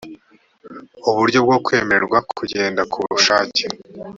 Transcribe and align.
uburyo 1.09 1.39
bwo 1.45 1.57
kwemererwa 1.65 2.17
kugenda 2.37 2.81
ku 2.91 2.97
bushake 3.09 3.63